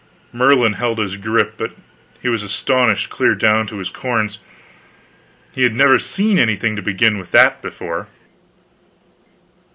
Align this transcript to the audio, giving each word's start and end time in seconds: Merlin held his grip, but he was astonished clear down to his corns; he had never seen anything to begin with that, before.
Merlin 0.33 0.73
held 0.73 0.97
his 0.97 1.15
grip, 1.15 1.57
but 1.57 1.75
he 2.23 2.27
was 2.27 2.41
astonished 2.41 3.11
clear 3.11 3.35
down 3.35 3.67
to 3.67 3.77
his 3.77 3.91
corns; 3.91 4.39
he 5.51 5.61
had 5.61 5.75
never 5.75 5.99
seen 5.99 6.39
anything 6.39 6.75
to 6.75 6.81
begin 6.81 7.19
with 7.19 7.29
that, 7.29 7.61
before. 7.61 8.07